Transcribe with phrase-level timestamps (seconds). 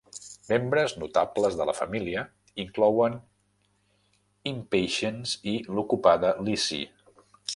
[0.51, 2.23] Membres notables de la família
[2.63, 3.19] inclouen
[4.53, 6.91] impatiens i l'ocupada Lizzie.